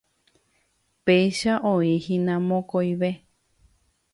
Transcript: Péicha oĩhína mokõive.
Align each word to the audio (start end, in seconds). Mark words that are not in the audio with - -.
Péicha 1.05 1.53
oĩhína 1.73 2.39
mokõive. 2.47 3.11